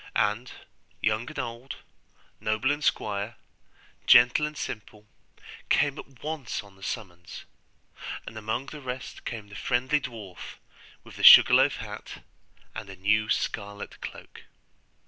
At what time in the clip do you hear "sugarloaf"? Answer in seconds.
11.23-11.75